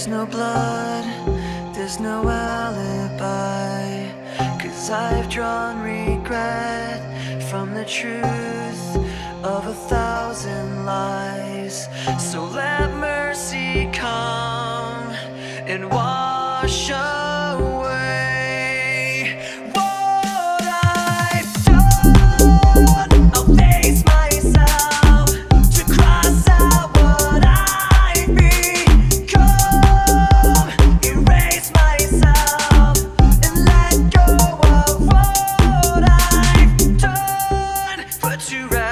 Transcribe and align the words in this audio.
There's 0.00 0.08
no 0.08 0.24
blood, 0.24 1.04
there's 1.74 2.00
no 2.00 2.26
alibi. 2.26 4.08
Cause 4.58 4.88
I've 4.88 5.28
drawn 5.28 5.82
regret 5.82 7.02
from 7.50 7.74
the 7.74 7.84
truth 7.84 8.96
of 9.44 9.66
a 9.66 9.74
thousand 9.74 10.86
lies. 10.86 11.86
So 12.18 12.46
let 12.46 12.90
mercy 12.94 13.90
come 13.92 15.10
and 15.68 15.90
wash 15.90 16.88
away 16.88 17.69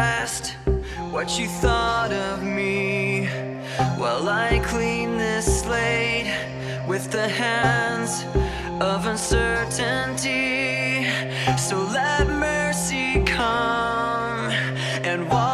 rest 0.00 0.56
what 1.14 1.28
you 1.38 1.46
thought 1.64 2.12
of 2.28 2.36
me 2.42 3.26
while 4.00 4.26
I 4.48 4.50
clean 4.72 5.08
this 5.24 5.46
slate 5.62 6.30
with 6.88 7.04
the 7.16 7.28
hands 7.44 8.12
of 8.92 8.98
uncertainty. 9.12 11.04
So 11.68 11.76
let 11.98 12.24
mercy 12.48 13.08
come 13.26 14.40
and 15.10 15.20
walk. 15.28 15.49